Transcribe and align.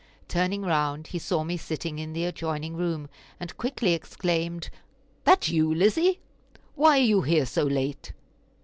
Turning 0.27 0.63
round, 0.63 1.05
he 1.05 1.19
saw 1.19 1.43
me 1.43 1.55
sitting 1.55 1.99
in 1.99 2.11
the 2.13 2.25
adjoining 2.25 2.75
room, 2.75 3.07
and 3.39 3.55
quickly 3.55 3.93
exclaimed: 3.93 4.71
"That 5.25 5.49
you, 5.49 5.71
Lizzie! 5.71 6.19
why 6.73 6.97
are 6.97 7.03
you 7.03 7.21
here 7.21 7.45
so 7.45 7.61
late? 7.65 8.11